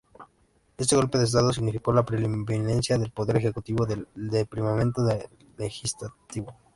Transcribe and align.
Este 0.79 0.95
golpe 0.95 1.19
de 1.19 1.25
Estado 1.25 1.53
significó 1.53 1.93
la 1.93 2.03
preeminencia 2.03 2.97
del 2.97 3.11
poder 3.11 3.35
ejecutivo 3.37 3.87
en 3.87 4.07
detrimento 4.15 5.03
del 5.03 5.27
legislativo. 5.57 6.55